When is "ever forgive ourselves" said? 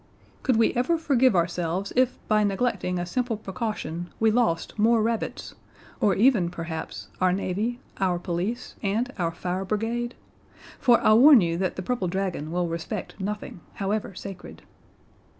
0.73-1.93